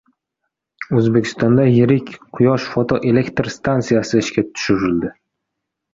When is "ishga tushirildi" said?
4.25-5.17